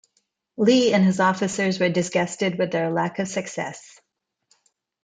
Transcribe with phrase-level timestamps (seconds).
[0.57, 4.01] Lee and his officers were disgusted with their lack of success.